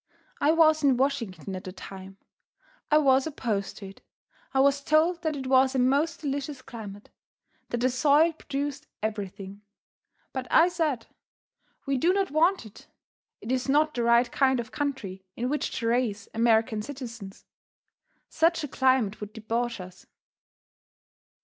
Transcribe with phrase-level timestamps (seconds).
[0.39, 2.17] I was in Washington at the time.
[2.89, 4.01] I was opposed to it
[4.51, 7.11] I was told that it was a most delicious climate;
[7.69, 9.61] that the soil produced everything.
[10.33, 11.05] But I said:
[11.85, 12.87] "We do not want it;
[13.41, 17.45] it is not the right kind of country in which to raise American citizens.
[18.27, 20.07] Such a climate would debauch us.